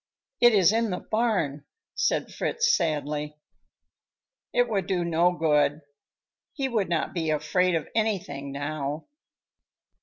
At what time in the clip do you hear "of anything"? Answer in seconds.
7.75-8.51